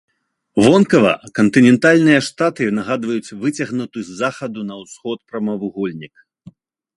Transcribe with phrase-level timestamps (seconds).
[0.67, 6.13] Вонкава кантынентальныя штаты нагадваюць выцягнуты з захаду на ўсход прамавугольнік.